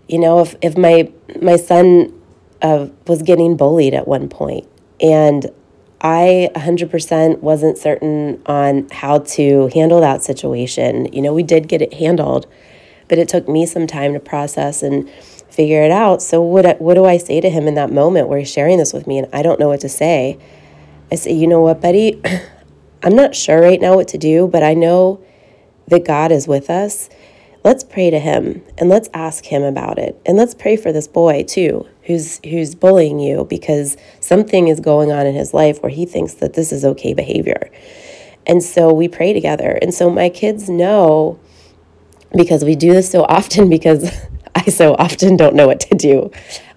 you 0.08 0.20
know, 0.20 0.40
if, 0.40 0.56
if 0.62 0.78
my 0.78 1.12
my 1.42 1.58
son 1.58 2.20
uh, 2.62 2.88
was 3.08 3.22
getting 3.22 3.58
bullied 3.58 3.94
at 3.94 4.08
one 4.08 4.30
point 4.30 4.68
and 5.02 5.52
I 6.02 6.50
100% 6.56 7.40
wasn't 7.40 7.78
certain 7.78 8.42
on 8.46 8.90
how 8.90 9.20
to 9.20 9.70
handle 9.74 10.02
that 10.02 10.22
situation. 10.22 11.12
You 11.14 11.22
know, 11.22 11.34
we 11.34 11.44
did 11.44 11.68
get 11.70 11.82
it 11.82 11.94
handled, 11.94 12.46
but 13.08 13.18
it 13.18 13.30
took 13.30 13.48
me 13.48 13.66
some 13.66 13.88
time 13.88 14.14
to 14.14 14.20
process 14.20 14.84
and 14.84 15.10
figure 15.54 15.84
it 15.84 15.92
out. 15.92 16.22
So 16.22 16.42
what 16.42 16.82
what 16.82 16.96
do 16.96 17.06
I 17.06 17.18
say 17.18 17.40
to 17.40 17.50
him 17.50 17.68
in 17.68 17.76
that 17.76 17.92
moment 17.92 18.28
where 18.28 18.40
he's 18.40 18.52
sharing 18.52 18.78
this 18.78 18.92
with 18.92 19.06
me 19.06 19.20
and 19.20 19.28
I 19.32 19.44
don't 19.44 19.60
know 19.60 19.68
what 19.68 19.82
to 19.82 19.90
say? 19.90 20.40
I 21.12 21.16
say, 21.16 21.32
"You 21.32 21.48
know 21.48 21.62
what, 21.62 21.80
buddy? 21.80 22.20
I'm 23.04 23.16
not 23.16 23.36
sure 23.36 23.62
right 23.62 23.80
now 23.80 23.96
what 23.96 24.08
to 24.10 24.18
do, 24.18 24.48
but 24.48 24.64
I 24.64 24.74
know 24.74 25.24
that 25.88 26.06
God 26.06 26.32
is 26.32 26.48
with 26.48 26.70
us. 26.70 27.10
Let's 27.64 27.84
pray 27.84 28.10
to 28.10 28.20
him 28.20 28.64
and 28.78 28.90
let's 28.90 29.10
ask 29.14 29.46
him 29.46 29.62
about 29.62 30.00
it. 30.00 30.20
And 30.26 30.38
let's 30.38 30.56
pray 30.56 30.76
for 30.76 30.92
this 30.92 31.08
boy 31.08 31.44
too, 31.44 31.88
who's 32.04 32.40
who's 32.44 32.74
bullying 32.74 33.20
you 33.20 33.46
because 33.48 33.96
something 34.20 34.68
is 34.70 34.80
going 34.80 35.12
on 35.12 35.28
in 35.28 35.36
his 35.36 35.54
life 35.54 35.84
where 35.84 35.92
he 35.92 36.06
thinks 36.06 36.34
that 36.36 36.54
this 36.54 36.72
is 36.72 36.84
okay 36.84 37.14
behavior." 37.14 37.70
And 38.46 38.62
so 38.64 38.92
we 38.92 39.08
pray 39.08 39.34
together. 39.34 39.78
And 39.82 39.94
so 39.94 40.10
my 40.10 40.30
kids 40.30 40.70
know 40.70 41.40
because 42.36 42.66
we 42.66 42.76
do 42.76 42.92
this 42.92 43.10
so 43.10 43.24
often 43.30 43.70
because 43.70 44.10
I 44.56 44.66
so 44.66 44.96
often 44.96 45.36
don't 45.36 45.56
know 45.56 45.68
what 45.68 45.80
to 45.82 45.96
do 45.96 46.32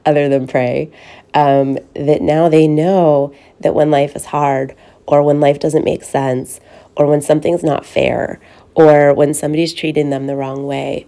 other 0.05 0.29
than 0.29 0.47
pray. 0.47 0.91
Um, 1.35 1.79
that 1.95 2.23
now 2.23 2.49
they 2.49 2.67
know 2.67 3.35
that 3.61 3.75
when 3.75 3.91
life 3.91 4.17
is 4.17 4.27
hard 4.27 4.75
or 5.07 5.23
when 5.23 5.41
life 5.41 5.59
doesn't 5.59 5.85
make 5.85 6.03
sense 6.03 6.61
or 6.97 7.07
when 7.07 7.21
something's 7.21 7.63
not 7.63 7.85
fair 7.85 8.41
or 8.75 9.13
when 9.13 9.35
somebody's 9.35 9.75
treating 9.75 10.11
them 10.11 10.27
the 10.27 10.37
wrong 10.37 10.67
way, 10.67 11.07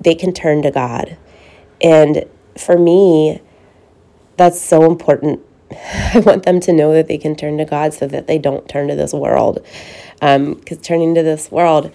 they 0.00 0.14
can 0.14 0.32
turn 0.32 0.62
to 0.62 0.70
God. 0.70 1.16
And 1.80 2.24
for 2.58 2.78
me, 2.78 3.40
that's 4.36 4.60
so 4.60 4.84
important. 4.84 5.40
I 5.70 6.20
want 6.24 6.44
them 6.44 6.60
to 6.60 6.72
know 6.72 6.92
that 6.92 7.06
they 7.06 7.18
can 7.18 7.36
turn 7.36 7.58
to 7.58 7.64
God 7.64 7.94
so 7.94 8.06
that 8.08 8.26
they 8.26 8.38
don't 8.38 8.68
turn 8.68 8.88
to 8.88 8.96
this 8.96 9.12
world. 9.12 9.64
Because 10.14 10.76
um, 10.76 10.82
turning 10.82 11.14
to 11.14 11.22
this 11.22 11.50
world 11.50 11.94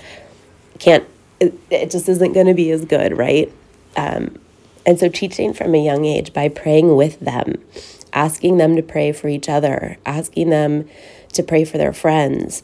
can't, 0.80 1.06
it, 1.40 1.54
it 1.70 1.92
just 1.92 2.08
isn't 2.08 2.34
going 2.34 2.48
to 2.48 2.54
be 2.54 2.72
as 2.72 2.86
good, 2.86 3.18
right? 3.18 3.52
Um, 3.96 4.40
and 4.86 5.00
so, 5.00 5.10
teaching 5.10 5.54
from 5.54 5.74
a 5.74 5.84
young 5.84 6.06
age 6.06 6.34
by 6.34 6.50
praying 6.50 6.96
with 6.96 7.20
them, 7.20 7.56
asking 8.14 8.58
them 8.58 8.76
to 8.76 8.84
pray 8.84 9.12
for 9.12 9.28
each 9.28 9.50
other, 9.50 9.98
asking 10.06 10.50
them 10.50 10.88
to 11.34 11.44
pray 11.44 11.66
for 11.66 11.78
their 11.78 11.94
friends. 11.94 12.64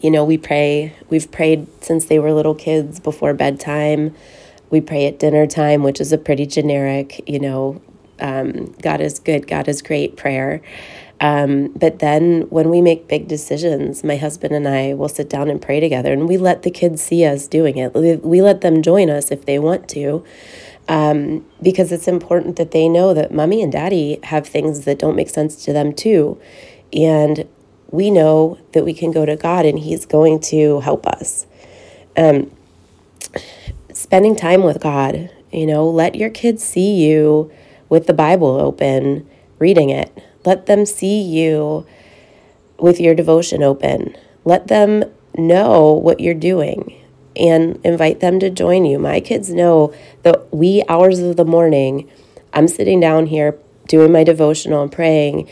You 0.00 0.10
know, 0.10 0.24
we 0.24 0.36
pray, 0.36 0.94
we've 1.08 1.30
prayed 1.30 1.66
since 1.82 2.06
they 2.06 2.18
were 2.18 2.32
little 2.32 2.56
kids 2.56 2.98
before 2.98 3.34
bedtime. 3.34 4.14
We 4.68 4.80
pray 4.80 5.06
at 5.06 5.18
dinner 5.18 5.46
time, 5.46 5.82
which 5.82 6.00
is 6.00 6.12
a 6.12 6.18
pretty 6.18 6.46
generic, 6.46 7.22
you 7.28 7.38
know, 7.38 7.80
um, 8.18 8.74
God 8.82 9.00
is 9.00 9.18
good, 9.18 9.46
God 9.46 9.68
is 9.68 9.82
great 9.82 10.16
prayer. 10.16 10.60
Um, 11.22 11.68
but 11.68 12.00
then 12.00 12.42
when 12.50 12.68
we 12.68 12.82
make 12.82 13.06
big 13.06 13.28
decisions, 13.28 14.02
my 14.02 14.16
husband 14.16 14.54
and 14.54 14.66
I 14.66 14.92
will 14.94 15.08
sit 15.08 15.30
down 15.30 15.48
and 15.48 15.62
pray 15.62 15.78
together 15.78 16.12
and 16.12 16.28
we 16.28 16.36
let 16.36 16.64
the 16.64 16.70
kids 16.70 17.00
see 17.00 17.24
us 17.24 17.46
doing 17.46 17.78
it. 17.78 17.94
We 17.94 18.42
let 18.42 18.60
them 18.60 18.82
join 18.82 19.08
us 19.08 19.30
if 19.30 19.46
they 19.46 19.60
want 19.60 19.88
to 19.90 20.24
um, 20.88 21.46
because 21.62 21.92
it's 21.92 22.08
important 22.08 22.56
that 22.56 22.72
they 22.72 22.88
know 22.88 23.14
that 23.14 23.32
mommy 23.32 23.62
and 23.62 23.72
daddy 23.72 24.18
have 24.24 24.46
things 24.46 24.84
that 24.84 24.98
don't 24.98 25.16
make 25.16 25.30
sense 25.30 25.64
to 25.64 25.72
them 25.72 25.92
too. 25.92 26.40
And 26.92 27.48
we 27.90 28.10
know 28.10 28.58
that 28.72 28.84
we 28.84 28.94
can 28.94 29.12
go 29.12 29.24
to 29.24 29.36
God 29.36 29.64
and 29.64 29.78
He's 29.78 30.06
going 30.06 30.40
to 30.40 30.80
help 30.80 31.06
us. 31.06 31.46
Um, 32.16 32.50
spending 33.92 34.34
time 34.34 34.62
with 34.62 34.80
God, 34.80 35.30
you 35.52 35.66
know, 35.66 35.88
let 35.88 36.14
your 36.14 36.30
kids 36.30 36.64
see 36.64 36.94
you 36.96 37.52
with 37.88 38.06
the 38.06 38.14
Bible 38.14 38.48
open, 38.48 39.28
reading 39.58 39.90
it. 39.90 40.12
Let 40.44 40.66
them 40.66 40.86
see 40.86 41.20
you 41.20 41.86
with 42.78 43.00
your 43.00 43.14
devotion 43.14 43.62
open. 43.62 44.16
Let 44.44 44.68
them 44.68 45.04
know 45.36 45.92
what 45.92 46.20
you're 46.20 46.34
doing 46.34 46.98
and 47.36 47.80
invite 47.84 48.20
them 48.20 48.40
to 48.40 48.50
join 48.50 48.84
you. 48.84 48.98
My 48.98 49.20
kids 49.20 49.50
know 49.50 49.94
the 50.22 50.44
wee 50.50 50.84
hours 50.88 51.20
of 51.20 51.36
the 51.36 51.44
morning, 51.44 52.10
I'm 52.52 52.68
sitting 52.68 53.00
down 53.00 53.26
here 53.26 53.58
doing 53.88 54.12
my 54.12 54.24
devotional 54.24 54.82
and 54.82 54.92
praying 54.92 55.48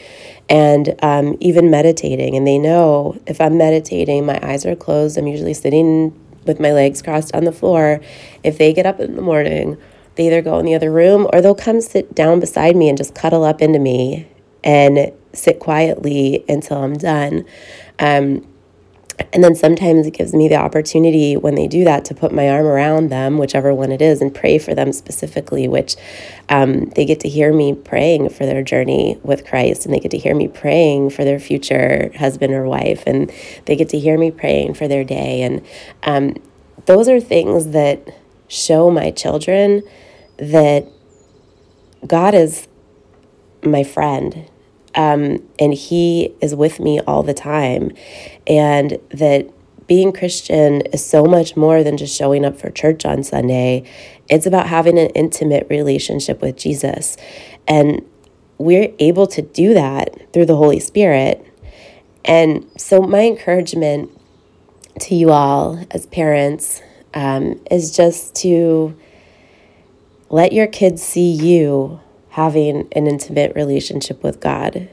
and 0.49 0.95
um, 1.03 1.37
even 1.41 1.71
meditating. 1.71 2.37
And 2.37 2.47
they 2.47 2.59
know 2.59 3.19
if 3.27 3.41
I'm 3.41 3.57
meditating, 3.57 4.27
my 4.27 4.39
eyes 4.43 4.67
are 4.67 4.77
closed. 4.77 5.17
I'm 5.17 5.27
usually 5.27 5.55
sitting 5.55 6.19
with 6.47 6.61
my 6.61 6.73
legs 6.73 7.03
crossed 7.03 7.35
on 7.35 7.45
the 7.45 7.53
floor. 7.53 8.01
If 8.43 8.59
they 8.59 8.73
get 8.73 8.87
up 8.87 9.01
in 9.01 9.17
the 9.17 9.23
morning, 9.23 9.77
they 10.17 10.27
either 10.27 10.43
go 10.43 10.59
in 10.59 10.67
the 10.67 10.75
other 10.75 10.91
room 10.91 11.29
or 11.33 11.41
they'll 11.41 11.55
come 11.55 11.81
sit 11.81 12.15
down 12.15 12.41
beside 12.41 12.77
me 12.77 12.89
and 12.89 12.99
just 12.99 13.15
cuddle 13.15 13.45
up 13.45 13.63
into 13.63 13.79
me 13.79 14.29
and 14.65 15.13
sit 15.33 15.59
quietly 15.59 16.45
until 16.49 16.79
I'm 16.79 16.97
done. 16.97 17.45
Um, 17.99 18.47
and 19.33 19.45
then 19.45 19.55
sometimes 19.55 20.07
it 20.07 20.13
gives 20.13 20.35
me 20.35 20.49
the 20.49 20.57
opportunity 20.57 21.37
when 21.37 21.55
they 21.55 21.67
do 21.67 21.85
that 21.85 22.05
to 22.07 22.15
put 22.15 22.33
my 22.33 22.49
arm 22.49 22.67
around 22.67 23.11
them, 23.11 23.39
whichever 23.39 23.75
one 23.75 23.93
it 23.93 24.01
is, 24.01 24.21
and 24.21 24.35
pray 24.35 24.59
for 24.59 24.75
them 24.75 24.93
specifically, 24.93 25.69
which 25.69 25.97
um, 26.49 26.87
they 26.91 27.05
get 27.05 27.21
to 27.21 27.29
hear 27.29 27.53
me 27.53 27.75
praying 27.75 28.31
for 28.31 28.47
their 28.47 28.63
journey 28.63 29.19
with 29.23 29.47
Christ, 29.47 29.85
and 29.85 29.95
they 29.95 30.01
get 30.01 30.11
to 30.13 30.19
hear 30.19 30.35
me 30.35 30.49
praying 30.49 31.11
for 31.11 31.25
their 31.25 31.39
future 31.39 32.11
husband 32.17 32.53
or 32.55 32.65
wife, 32.65 33.05
and 33.07 33.31
they 33.67 33.77
get 33.77 33.91
to 33.91 33.99
hear 33.99 34.19
me 34.19 34.31
praying 34.31 34.75
for 34.75 34.89
their 34.89 35.05
day. 35.05 35.43
And 35.43 35.67
um, 36.03 36.37
those 36.87 37.09
are 37.09 37.21
things 37.21 37.69
that 37.69 38.09
show 38.49 38.91
my 38.91 39.11
children 39.11 39.83
that 40.39 40.87
God 42.07 42.35
is 42.35 42.67
my 43.63 43.83
friend 43.83 44.49
um, 44.95 45.43
and 45.59 45.75
He 45.75 46.35
is 46.41 46.55
with 46.55 46.81
me 46.81 47.01
all 47.01 47.23
the 47.23 47.35
time. 47.35 47.93
And 48.47 48.99
that 49.11 49.51
being 49.87 50.13
Christian 50.13 50.83
is 50.93 51.05
so 51.05 51.25
much 51.25 51.57
more 51.57 51.83
than 51.83 51.97
just 51.97 52.17
showing 52.17 52.45
up 52.45 52.59
for 52.59 52.71
church 52.71 53.05
on 53.05 53.23
Sunday. 53.23 53.85
It's 54.29 54.47
about 54.47 54.69
having 54.69 54.99
an 54.99 55.09
intimate 55.11 55.67
relationship 55.69 56.41
with 56.41 56.57
Jesus. 56.57 57.17
And 57.67 58.07
we're 58.59 58.93
able 58.99 59.27
to 59.29 59.43
do 59.43 59.75
that 59.75 60.33
through 60.33 60.47
the 60.47 60.57
Holy 60.57 60.81
Spirit. 60.81 61.45
And 62.25 62.71
so, 62.77 63.01
my 63.01 63.23
encouragement 63.23 64.11
to 65.01 65.15
you 65.15 65.31
all 65.31 65.85
as 65.91 66.07
parents 66.07 66.83
um, 67.15 67.61
is 67.71 67.97
just 67.97 68.35
to 68.37 68.97
let 70.29 70.53
your 70.53 70.67
kids 70.67 71.03
see 71.03 71.31
you 71.31 72.01
having 72.31 72.89
an 72.93 73.07
intimate 73.07 73.55
relationship 73.55 74.23
with 74.23 74.41
God. 74.41 74.89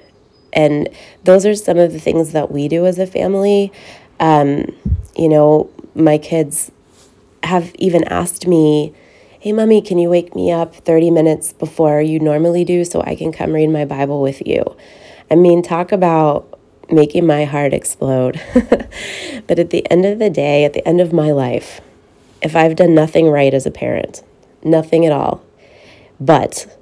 And 0.54 0.90
those 1.24 1.46
are 1.46 1.56
some 1.56 1.78
of 1.78 1.94
the 1.94 2.00
things 2.00 2.32
that 2.32 2.52
we 2.52 2.68
do 2.68 2.86
as 2.86 3.00
a 3.00 3.08
family. 3.08 3.72
Um, 4.20 4.76
you 5.16 5.30
know, 5.30 5.70
my 5.94 6.18
kids 6.18 6.72
have 7.44 7.74
even 7.76 8.04
asked 8.06 8.48
me, 8.48 8.94
Hey, 9.40 9.52
mommy, 9.52 9.82
can 9.82 10.00
you 10.00 10.10
wake 10.10 10.36
me 10.36 10.52
up 10.52 10.76
30 10.76 11.12
minutes 11.12 11.54
before 11.54 12.02
you 12.02 12.20
normally 12.20 12.66
do 12.66 12.84
so 12.84 13.02
I 13.04 13.16
can 13.16 13.32
come 13.32 13.54
read 13.54 13.70
my 13.70 13.86
Bible 13.86 14.22
with 14.22 14.46
you? 14.46 14.64
I 15.30 15.36
mean, 15.36 15.62
talk 15.62 15.92
about 15.92 16.60
making 16.90 17.26
my 17.26 17.46
heart 17.46 17.74
explode. 17.74 18.42
but 19.48 19.60
at 19.60 19.70
the 19.70 19.90
end 19.92 20.06
of 20.06 20.20
the 20.20 20.30
day, 20.30 20.66
at 20.66 20.74
the 20.74 20.86
end 20.88 21.02
of 21.02 21.14
my 21.14 21.32
life, 21.32 21.82
if 22.42 22.56
I've 22.56 22.76
done 22.76 22.96
nothing 22.96 23.30
right 23.30 23.54
as 23.54 23.66
a 23.66 23.72
parent, 23.72 24.24
nothing 24.64 25.06
at 25.06 25.12
all, 25.12 25.44
but 26.20 26.77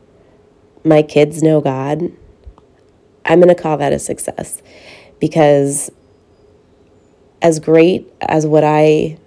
my 0.85 1.01
kids 1.01 1.41
know 1.41 1.59
God, 1.61 2.11
I'm 3.25 3.39
going 3.39 3.53
to 3.53 3.61
call 3.61 3.77
that 3.77 3.91
a 3.91 3.99
success 3.99 4.61
because 5.19 5.91
as 7.41 7.59
great 7.59 8.07
as 8.21 8.45
what 8.45 8.63
I 8.63 9.17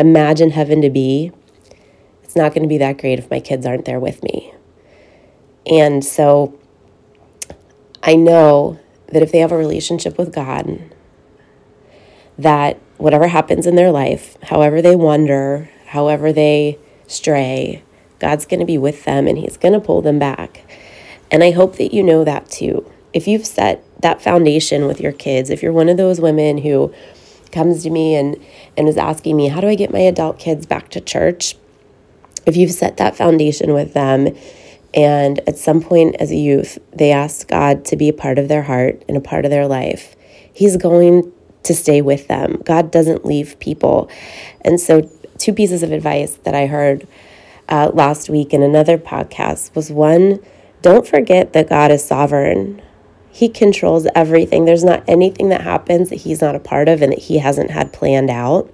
imagine 0.00 0.50
heaven 0.50 0.80
to 0.80 0.90
be, 0.90 1.30
it's 2.22 2.34
not 2.34 2.54
going 2.54 2.62
to 2.62 2.68
be 2.68 2.78
that 2.78 2.98
great 2.98 3.18
if 3.18 3.30
my 3.30 3.40
kids 3.40 3.66
aren't 3.66 3.84
there 3.84 4.00
with 4.00 4.22
me. 4.22 4.54
And 5.66 6.04
so 6.04 6.58
I 8.02 8.16
know 8.16 8.80
that 9.08 9.22
if 9.22 9.32
they 9.32 9.38
have 9.38 9.52
a 9.52 9.56
relationship 9.56 10.18
with 10.18 10.34
God, 10.34 10.80
that 12.38 12.78
whatever 12.96 13.28
happens 13.28 13.66
in 13.66 13.76
their 13.76 13.90
life, 13.90 14.36
however 14.42 14.82
they 14.82 14.96
wander, 14.96 15.70
however 15.86 16.32
they 16.32 16.78
stray, 17.06 17.82
God's 18.24 18.46
going 18.46 18.60
to 18.60 18.64
be 18.64 18.78
with 18.78 19.04
them 19.04 19.26
and 19.26 19.36
He's 19.36 19.58
going 19.58 19.74
to 19.74 19.80
pull 19.80 20.00
them 20.00 20.18
back. 20.18 20.64
And 21.30 21.44
I 21.44 21.50
hope 21.50 21.76
that 21.76 21.92
you 21.92 22.02
know 22.02 22.24
that 22.24 22.48
too. 22.48 22.90
If 23.12 23.28
you've 23.28 23.44
set 23.44 23.84
that 24.00 24.22
foundation 24.22 24.86
with 24.86 24.98
your 24.98 25.12
kids, 25.12 25.50
if 25.50 25.62
you're 25.62 25.74
one 25.74 25.90
of 25.90 25.98
those 25.98 26.22
women 26.22 26.56
who 26.56 26.94
comes 27.52 27.82
to 27.82 27.90
me 27.90 28.14
and, 28.14 28.42
and 28.78 28.88
is 28.88 28.96
asking 28.96 29.36
me, 29.36 29.48
How 29.48 29.60
do 29.60 29.68
I 29.68 29.74
get 29.74 29.92
my 29.92 29.98
adult 29.98 30.38
kids 30.38 30.64
back 30.64 30.88
to 30.92 31.02
church? 31.02 31.56
If 32.46 32.56
you've 32.56 32.70
set 32.70 32.96
that 32.96 33.14
foundation 33.14 33.74
with 33.74 33.92
them, 33.92 34.34
and 34.94 35.40
at 35.46 35.58
some 35.58 35.82
point 35.82 36.16
as 36.18 36.30
a 36.30 36.36
youth, 36.36 36.78
they 36.94 37.12
ask 37.12 37.46
God 37.46 37.84
to 37.86 37.96
be 37.96 38.08
a 38.08 38.14
part 38.14 38.38
of 38.38 38.48
their 38.48 38.62
heart 38.62 39.04
and 39.06 39.18
a 39.18 39.20
part 39.20 39.44
of 39.44 39.50
their 39.50 39.68
life, 39.68 40.16
He's 40.50 40.78
going 40.78 41.30
to 41.64 41.74
stay 41.74 42.00
with 42.00 42.26
them. 42.28 42.62
God 42.64 42.90
doesn't 42.90 43.26
leave 43.26 43.58
people. 43.60 44.08
And 44.62 44.80
so, 44.80 45.10
two 45.36 45.52
pieces 45.52 45.82
of 45.82 45.92
advice 45.92 46.36
that 46.44 46.54
I 46.54 46.66
heard 46.66 47.06
uh, 47.68 47.90
last 47.94 48.28
week 48.28 48.52
in 48.52 48.62
another 48.62 48.98
podcast 48.98 49.74
was 49.74 49.90
one, 49.90 50.40
don't 50.82 51.06
forget 51.06 51.52
that 51.52 51.68
God 51.68 51.90
is 51.90 52.04
sovereign. 52.04 52.82
He 53.30 53.48
controls 53.48 54.06
everything. 54.14 54.64
There's 54.64 54.84
not 54.84 55.02
anything 55.08 55.48
that 55.48 55.62
happens 55.62 56.10
that 56.10 56.16
He's 56.16 56.40
not 56.40 56.54
a 56.54 56.60
part 56.60 56.88
of 56.88 57.02
and 57.02 57.12
that 57.12 57.20
He 57.20 57.38
hasn't 57.38 57.70
had 57.70 57.92
planned 57.92 58.30
out. 58.30 58.72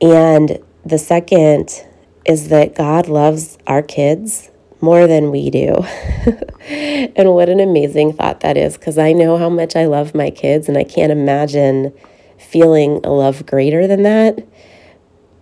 And 0.00 0.58
the 0.84 0.98
second 0.98 1.84
is 2.24 2.48
that 2.48 2.74
God 2.74 3.08
loves 3.08 3.58
our 3.66 3.82
kids 3.82 4.50
more 4.80 5.06
than 5.06 5.30
we 5.30 5.50
do. 5.50 5.74
and 6.68 7.34
what 7.34 7.48
an 7.48 7.60
amazing 7.60 8.12
thought 8.12 8.40
that 8.40 8.56
is 8.56 8.76
because 8.76 8.98
I 8.98 9.12
know 9.12 9.36
how 9.36 9.48
much 9.48 9.76
I 9.76 9.86
love 9.86 10.14
my 10.14 10.30
kids 10.30 10.68
and 10.68 10.78
I 10.78 10.84
can't 10.84 11.12
imagine 11.12 11.92
feeling 12.38 13.00
a 13.04 13.10
love 13.10 13.46
greater 13.46 13.86
than 13.86 14.02
that. 14.04 14.46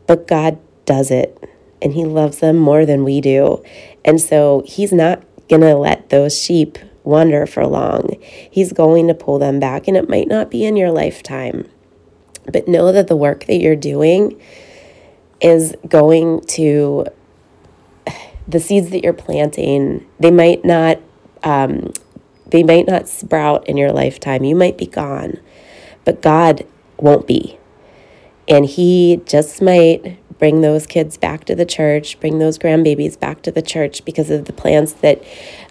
But 0.07 0.27
God 0.27 0.59
does 0.85 1.11
it 1.11 1.52
and 1.83 1.95
he 1.95 2.05
loves 2.05 2.39
them 2.39 2.57
more 2.57 2.87
than 2.87 3.05
we 3.05 3.21
do. 3.21 3.63
And 4.05 4.21
so 4.21 4.63
he's 4.67 4.93
not 4.93 5.23
going 5.49 5.63
to 5.63 5.75
let 5.75 6.09
those 6.11 6.41
sheep 6.41 6.79
wander 7.05 7.45
for 7.47 7.67
long. 7.67 8.17
He's 8.23 8.73
going 8.73 9.09
to 9.09 9.15
pull 9.15 9.39
them 9.39 9.59
back, 9.59 9.89
and 9.89 9.97
it 9.97 10.09
might 10.09 10.29
not 10.29 10.51
be 10.51 10.65
in 10.65 10.77
your 10.77 10.93
lifetime. 10.93 11.69
But 12.51 12.69
know 12.69 12.93
that 12.93 13.09
the 13.09 13.17
work 13.17 13.47
that 13.47 13.57
you're 13.57 13.77
doing 13.77 14.41
is 15.41 15.75
going 15.89 16.43
to, 16.43 17.07
the 18.47 18.61
seeds 18.61 18.91
that 18.91 19.03
you're 19.03 19.13
planting, 19.13 20.07
they 20.21 20.31
might 20.31 20.65
not. 20.65 21.01
Um, 21.45 21.93
they 22.47 22.63
might 22.63 22.87
not 22.87 23.09
sprout 23.09 23.67
in 23.67 23.77
your 23.79 23.91
lifetime. 23.91 24.45
You 24.45 24.55
might 24.55 24.77
be 24.77 24.87
gone, 24.87 25.41
but 26.05 26.21
God 26.21 26.67
won't 26.99 27.27
be. 27.27 27.59
And 28.47 28.67
He 28.67 29.23
just 29.25 29.63
might 29.63 30.19
bring 30.43 30.61
those 30.61 30.89
kids 30.89 31.17
back 31.17 31.45
to 31.45 31.55
the 31.55 31.65
church, 31.65 32.19
bring 32.19 32.41
those 32.41 32.59
grandbabies 32.59 33.17
back 33.17 33.43
to 33.43 33.53
the 33.53 33.63
church 33.63 34.05
because 34.05 34.29
of 34.29 34.47
the 34.47 34.53
plants 34.53 34.93
that 34.95 35.23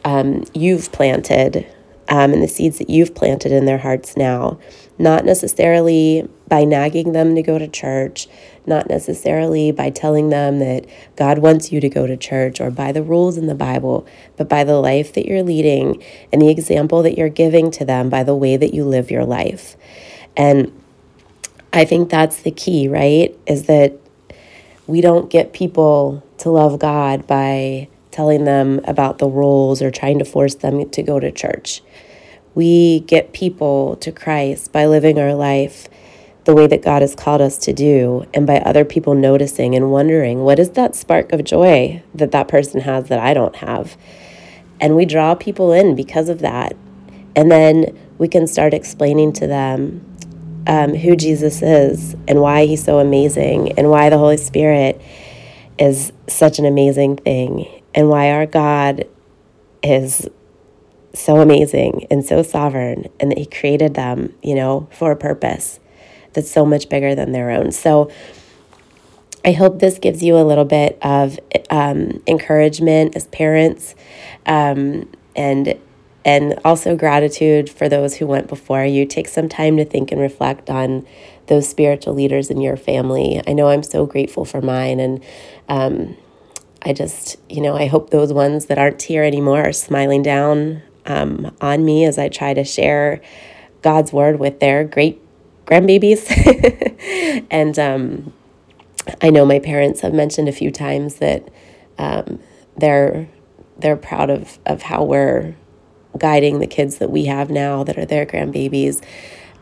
um, 0.05 0.45
you've 0.53 0.89
planted 0.93 1.67
um, 2.07 2.31
and 2.31 2.41
the 2.41 2.47
seeds 2.47 2.77
that 2.77 2.89
you've 2.89 3.13
planted 3.13 3.51
in 3.51 3.65
their 3.65 3.79
hearts 3.79 4.15
now. 4.15 4.57
Not 4.97 5.25
necessarily 5.25 6.25
by 6.47 6.63
nagging 6.63 7.11
them 7.11 7.35
to 7.35 7.41
go 7.41 7.59
to 7.59 7.67
church, 7.67 8.29
not 8.65 8.87
necessarily 8.87 9.73
by 9.73 9.89
telling 9.89 10.29
them 10.29 10.59
that 10.59 10.85
God 11.17 11.39
wants 11.39 11.73
you 11.73 11.81
to 11.81 11.89
go 11.89 12.07
to 12.07 12.15
church 12.15 12.61
or 12.61 12.71
by 12.71 12.93
the 12.93 13.03
rules 13.03 13.37
in 13.37 13.47
the 13.47 13.55
Bible, 13.55 14.07
but 14.37 14.47
by 14.47 14.63
the 14.63 14.79
life 14.79 15.11
that 15.15 15.25
you're 15.25 15.43
leading 15.43 16.01
and 16.31 16.41
the 16.41 16.49
example 16.49 17.03
that 17.03 17.17
you're 17.17 17.27
giving 17.27 17.71
to 17.71 17.83
them 17.83 18.09
by 18.09 18.23
the 18.23 18.33
way 18.33 18.55
that 18.55 18.73
you 18.73 18.85
live 18.85 19.11
your 19.11 19.25
life. 19.25 19.75
And 20.37 20.71
I 21.73 21.83
think 21.83 22.09
that's 22.09 22.41
the 22.41 22.51
key, 22.51 22.87
right? 22.87 23.37
Is 23.45 23.63
that 23.63 23.97
we 24.91 24.99
don't 24.99 25.29
get 25.29 25.53
people 25.53 26.21
to 26.37 26.49
love 26.49 26.77
God 26.77 27.25
by 27.25 27.87
telling 28.11 28.43
them 28.43 28.81
about 28.83 29.19
the 29.19 29.27
rules 29.27 29.81
or 29.81 29.89
trying 29.89 30.19
to 30.19 30.25
force 30.25 30.55
them 30.55 30.89
to 30.89 31.01
go 31.01 31.17
to 31.17 31.31
church. 31.31 31.81
We 32.55 32.99
get 32.99 33.31
people 33.31 33.95
to 34.01 34.11
Christ 34.11 34.73
by 34.73 34.85
living 34.87 35.17
our 35.17 35.33
life 35.33 35.87
the 36.43 36.53
way 36.53 36.67
that 36.67 36.83
God 36.83 37.01
has 37.03 37.15
called 37.15 37.39
us 37.39 37.57
to 37.59 37.71
do 37.71 38.25
and 38.33 38.45
by 38.45 38.57
other 38.57 38.83
people 38.83 39.13
noticing 39.13 39.75
and 39.75 39.91
wondering 39.91 40.43
what 40.43 40.59
is 40.59 40.71
that 40.71 40.93
spark 40.93 41.31
of 41.31 41.45
joy 41.45 42.03
that 42.13 42.31
that 42.31 42.49
person 42.49 42.81
has 42.81 43.07
that 43.07 43.19
I 43.19 43.33
don't 43.33 43.55
have. 43.55 43.95
And 44.81 44.97
we 44.97 45.05
draw 45.05 45.35
people 45.35 45.71
in 45.71 45.95
because 45.95 46.27
of 46.27 46.39
that. 46.39 46.75
And 47.33 47.49
then 47.49 47.97
we 48.17 48.27
can 48.27 48.45
start 48.45 48.73
explaining 48.73 49.31
to 49.33 49.47
them 49.47 50.05
um, 50.67 50.95
who 50.95 51.15
Jesus 51.15 51.61
is 51.61 52.15
and 52.27 52.41
why 52.41 52.65
he's 52.65 52.83
so 52.83 52.99
amazing 52.99 53.73
and 53.73 53.89
why 53.89 54.09
the 54.09 54.17
Holy 54.17 54.37
Spirit 54.37 55.01
is 55.79 56.13
such 56.27 56.59
an 56.59 56.65
amazing 56.65 57.17
thing 57.17 57.81
and 57.95 58.09
why 58.09 58.31
our 58.31 58.45
God 58.45 59.05
is 59.83 60.29
so 61.13 61.37
amazing 61.41 62.07
and 62.09 62.23
so 62.23 62.43
sovereign 62.43 63.09
and 63.19 63.31
that 63.31 63.37
he 63.37 63.45
created 63.45 63.95
them, 63.95 64.33
you 64.41 64.55
know, 64.55 64.87
for 64.91 65.11
a 65.11 65.15
purpose 65.15 65.79
that's 66.33 66.49
so 66.49 66.65
much 66.65 66.87
bigger 66.89 67.15
than 67.15 67.31
their 67.31 67.49
own. 67.51 67.71
So 67.71 68.09
I 69.43 69.53
hope 69.53 69.79
this 69.79 69.97
gives 69.97 70.21
you 70.21 70.37
a 70.37 70.43
little 70.43 70.65
bit 70.65 70.97
of 71.01 71.39
um, 71.69 72.21
encouragement 72.27 73.15
as 73.15 73.25
parents 73.27 73.95
um, 74.45 75.09
and 75.35 75.79
and 76.23 76.59
also 76.63 76.95
gratitude 76.95 77.69
for 77.69 77.89
those 77.89 78.17
who 78.17 78.27
went 78.27 78.47
before 78.47 78.85
you. 78.85 79.05
Take 79.05 79.27
some 79.27 79.49
time 79.49 79.77
to 79.77 79.85
think 79.85 80.11
and 80.11 80.21
reflect 80.21 80.69
on 80.69 81.05
those 81.47 81.67
spiritual 81.67 82.13
leaders 82.13 82.49
in 82.49 82.61
your 82.61 82.77
family. 82.77 83.41
I 83.47 83.53
know 83.53 83.69
I'm 83.69 83.83
so 83.83 84.05
grateful 84.05 84.45
for 84.45 84.61
mine, 84.61 84.99
and 84.99 85.23
um, 85.67 86.17
I 86.83 86.93
just, 86.93 87.37
you 87.49 87.61
know, 87.61 87.75
I 87.75 87.87
hope 87.87 88.09
those 88.09 88.31
ones 88.31 88.67
that 88.67 88.77
aren't 88.77 89.01
here 89.01 89.23
anymore 89.23 89.61
are 89.61 89.73
smiling 89.73 90.21
down 90.21 90.81
um, 91.05 91.55
on 91.61 91.83
me 91.83 92.05
as 92.05 92.17
I 92.17 92.29
try 92.29 92.53
to 92.53 92.63
share 92.63 93.21
God's 93.81 94.13
word 94.13 94.39
with 94.39 94.59
their 94.59 94.83
great 94.83 95.19
grandbabies. 95.65 96.27
and 97.51 97.77
um, 97.79 98.33
I 99.21 99.29
know 99.29 99.45
my 99.45 99.59
parents 99.59 100.01
have 100.01 100.13
mentioned 100.13 100.47
a 100.49 100.53
few 100.53 100.71
times 100.71 101.15
that 101.15 101.49
um, 101.97 102.39
they're 102.77 103.27
they're 103.77 103.97
proud 103.97 104.29
of 104.29 104.59
of 104.65 104.83
how 104.83 105.03
we're 105.03 105.55
guiding 106.17 106.59
the 106.59 106.67
kids 106.67 106.97
that 106.97 107.09
we 107.09 107.25
have 107.25 107.49
now 107.49 107.83
that 107.83 107.97
are 107.97 108.05
their 108.05 108.25
grandbabies. 108.25 109.03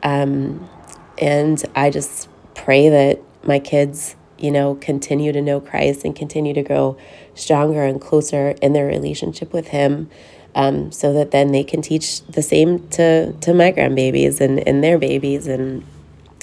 Um, 0.04 0.70
and 1.18 1.64
I 1.76 1.90
just 1.90 2.30
pray 2.56 2.90
that 2.90 3.20
my 3.44 3.60
kids, 3.60 4.16
you 4.38 4.52
know, 4.52 4.76
continue 4.76 5.32
to 5.32 5.42
know 5.42 5.60
Christ 5.60 6.06
and 6.06 6.16
continue 6.16 6.54
to 6.54 6.64
grow 6.64 6.98
stronger 7.36 7.84
and 7.84 8.00
closer 8.00 8.50
in 8.62 8.74
their 8.74 8.88
relationship 8.88 9.54
with 9.54 9.70
Him. 9.70 10.10
Um, 10.56 10.92
so 10.92 11.14
that 11.14 11.30
then 11.30 11.52
they 11.52 11.64
can 11.64 11.84
teach 11.84 12.26
the 12.26 12.42
same 12.42 12.88
to, 12.90 13.34
to 13.34 13.54
my 13.54 13.72
grandbabies 13.72 14.42
and, 14.42 14.68
and 14.68 14.84
their 14.84 14.98
babies. 14.98 15.46
And 15.46 15.86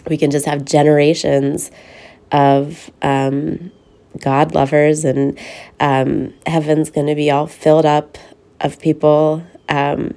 we 0.09 0.17
can 0.17 0.31
just 0.31 0.47
have 0.47 0.65
generations 0.65 1.73
of 2.31 2.91
um, 3.03 3.73
God 4.21 4.55
lovers, 4.55 5.05
and 5.05 5.39
um, 5.81 6.35
heaven's 6.47 6.91
going 6.91 7.07
to 7.07 7.15
be 7.15 7.31
all 7.31 7.47
filled 7.47 7.87
up 7.87 8.19
of 8.61 8.79
people 8.81 9.45
um, 9.69 10.15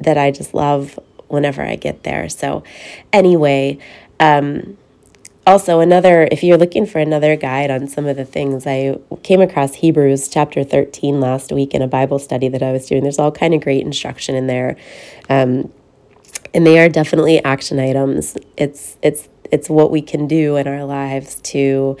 that 0.00 0.18
I 0.18 0.30
just 0.30 0.54
love 0.54 0.98
whenever 1.28 1.62
I 1.62 1.76
get 1.76 2.02
there. 2.02 2.28
So, 2.28 2.62
anyway, 3.12 3.78
um, 4.20 4.76
also 5.46 5.80
another, 5.80 6.28
if 6.30 6.42
you're 6.44 6.58
looking 6.58 6.86
for 6.86 6.98
another 6.98 7.34
guide 7.36 7.70
on 7.70 7.88
some 7.88 8.06
of 8.06 8.16
the 8.16 8.24
things, 8.24 8.66
I 8.66 8.98
came 9.22 9.40
across 9.40 9.74
Hebrews 9.74 10.28
chapter 10.28 10.62
13 10.62 11.20
last 11.20 11.50
week 11.50 11.74
in 11.74 11.82
a 11.82 11.88
Bible 11.88 12.18
study 12.18 12.48
that 12.48 12.62
I 12.62 12.72
was 12.72 12.86
doing. 12.86 13.02
There's 13.02 13.18
all 13.18 13.32
kind 13.32 13.54
of 13.54 13.60
great 13.60 13.84
instruction 13.84 14.34
in 14.34 14.46
there. 14.46 14.76
Um, 15.28 15.72
and 16.54 16.66
they 16.66 16.78
are 16.78 16.88
definitely 16.88 17.42
action 17.44 17.80
items. 17.80 18.36
It's, 18.56 18.96
it's, 19.02 19.28
it's 19.50 19.68
what 19.68 19.90
we 19.90 20.02
can 20.02 20.28
do 20.28 20.56
in 20.56 20.68
our 20.68 20.84
lives 20.84 21.40
to 21.42 21.96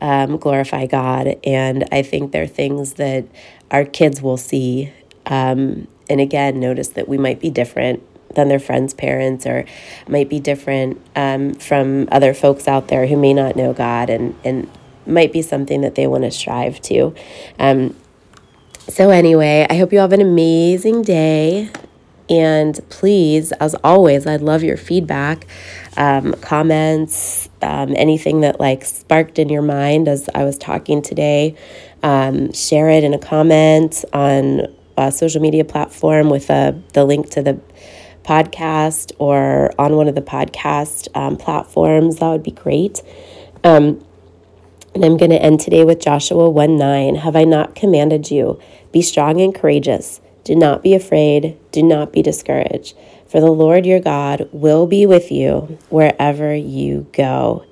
um, 0.00 0.36
glorify 0.36 0.86
God. 0.86 1.38
And 1.44 1.88
I 1.92 2.02
think 2.02 2.32
they're 2.32 2.46
things 2.46 2.94
that 2.94 3.24
our 3.70 3.84
kids 3.84 4.20
will 4.20 4.36
see 4.36 4.92
um, 5.26 5.86
and 6.12 6.20
again 6.20 6.60
notice 6.60 6.88
that 6.88 7.08
we 7.08 7.18
might 7.18 7.40
be 7.40 7.50
different 7.50 8.02
than 8.34 8.48
their 8.48 8.58
friends' 8.58 8.94
parents 8.94 9.46
or 9.46 9.64
might 10.08 10.28
be 10.28 10.40
different 10.40 11.00
um, 11.16 11.54
from 11.54 12.08
other 12.12 12.34
folks 12.34 12.68
out 12.68 12.88
there 12.88 13.06
who 13.06 13.16
may 13.16 13.34
not 13.34 13.56
know 13.56 13.72
God 13.72 14.10
and, 14.10 14.34
and 14.44 14.70
might 15.06 15.32
be 15.32 15.42
something 15.42 15.80
that 15.80 15.94
they 15.94 16.06
want 16.06 16.24
to 16.24 16.30
strive 16.30 16.80
to. 16.82 17.14
Um, 17.58 17.96
so, 18.88 19.10
anyway, 19.10 19.66
I 19.68 19.76
hope 19.76 19.92
you 19.92 19.98
have 20.00 20.12
an 20.12 20.20
amazing 20.20 21.02
day. 21.02 21.70
And 22.28 22.80
please, 22.88 23.52
as 23.52 23.74
always, 23.84 24.26
I'd 24.26 24.40
love 24.40 24.62
your 24.62 24.76
feedback, 24.76 25.46
um, 25.96 26.32
comments, 26.34 27.48
um, 27.60 27.94
anything 27.96 28.40
that 28.40 28.58
like 28.58 28.84
sparked 28.84 29.38
in 29.38 29.48
your 29.48 29.62
mind 29.62 30.08
as 30.08 30.30
I 30.34 30.44
was 30.44 30.56
talking 30.56 31.02
today. 31.02 31.56
Um, 32.02 32.52
share 32.52 32.88
it 32.88 33.04
in 33.04 33.12
a 33.12 33.18
comment 33.18 34.04
on 34.12 34.66
uh, 34.96 35.10
social 35.10 35.40
media 35.40 35.64
platform 35.64 36.30
with 36.30 36.50
uh, 36.50 36.72
the 36.92 37.04
link 37.04 37.30
to 37.30 37.42
the 37.42 37.60
podcast 38.24 39.12
or 39.18 39.70
on 39.78 39.96
one 39.96 40.08
of 40.08 40.14
the 40.14 40.22
podcast 40.22 41.08
um, 41.16 41.36
platforms, 41.36 42.16
that 42.18 42.28
would 42.28 42.42
be 42.42 42.52
great. 42.52 43.02
Um, 43.64 44.04
and 44.94 45.04
I'm 45.04 45.16
going 45.16 45.30
to 45.30 45.42
end 45.42 45.60
today 45.60 45.84
with 45.84 46.00
Joshua 46.00 46.50
1 46.50 46.76
9. 46.76 47.14
Have 47.16 47.36
I 47.36 47.44
not 47.44 47.74
commanded 47.74 48.30
you? 48.30 48.60
Be 48.92 49.02
strong 49.02 49.40
and 49.40 49.54
courageous. 49.54 50.20
Do 50.44 50.54
not 50.54 50.82
be 50.82 50.94
afraid. 50.94 51.58
Do 51.70 51.82
not 51.82 52.12
be 52.12 52.20
discouraged. 52.20 52.96
For 53.26 53.40
the 53.40 53.50
Lord 53.50 53.86
your 53.86 54.00
God 54.00 54.48
will 54.52 54.86
be 54.86 55.06
with 55.06 55.32
you 55.32 55.78
wherever 55.88 56.54
you 56.54 57.06
go. 57.12 57.64